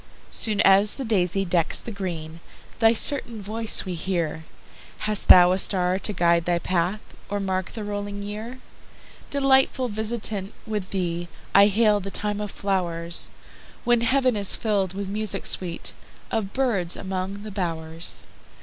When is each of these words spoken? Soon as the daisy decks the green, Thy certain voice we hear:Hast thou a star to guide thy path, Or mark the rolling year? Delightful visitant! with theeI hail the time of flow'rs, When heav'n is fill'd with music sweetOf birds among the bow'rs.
Soon 0.31 0.61
as 0.61 0.95
the 0.95 1.05
daisy 1.05 1.45
decks 1.45 1.79
the 1.79 1.91
green, 1.91 2.39
Thy 2.79 2.91
certain 2.95 3.39
voice 3.39 3.85
we 3.85 3.93
hear:Hast 3.93 5.27
thou 5.27 5.51
a 5.51 5.59
star 5.59 5.99
to 5.99 6.11
guide 6.11 6.45
thy 6.45 6.57
path, 6.57 7.01
Or 7.29 7.39
mark 7.39 7.73
the 7.73 7.83
rolling 7.83 8.23
year? 8.23 8.57
Delightful 9.29 9.89
visitant! 9.89 10.55
with 10.65 10.89
theeI 10.89 11.27
hail 11.67 11.99
the 11.99 12.09
time 12.09 12.41
of 12.41 12.49
flow'rs, 12.49 13.29
When 13.83 14.01
heav'n 14.01 14.35
is 14.37 14.55
fill'd 14.55 14.95
with 14.95 15.07
music 15.07 15.43
sweetOf 15.43 16.51
birds 16.51 16.97
among 16.97 17.43
the 17.43 17.51
bow'rs. 17.51 18.23